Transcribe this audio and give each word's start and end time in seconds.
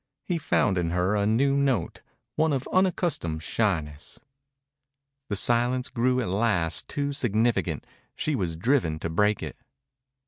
He 0.25 0.39
found 0.39 0.79
in 0.79 0.89
her 0.89 1.15
a 1.15 1.27
new 1.27 1.55
note, 1.55 2.01
one 2.35 2.53
of 2.53 2.67
unaccustomed 2.73 3.43
shyness. 3.43 4.19
The 5.29 5.35
silence 5.35 5.89
grew 5.89 6.19
at 6.19 6.27
last 6.27 6.87
too 6.87 7.13
significant. 7.13 7.85
She 8.15 8.33
was 8.35 8.55
driven 8.55 8.97
to 8.97 9.11
break 9.11 9.43
it. 9.43 9.57